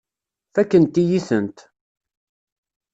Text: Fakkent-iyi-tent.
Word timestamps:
Fakkent-iyi-tent. 0.53 1.57